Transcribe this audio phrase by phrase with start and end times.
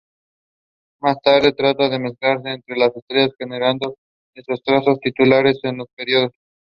[0.99, 3.93] Más tarde, trata de mezclarse entre las estrellas, generando
[4.33, 6.39] desastrosos titulares en los periódicos.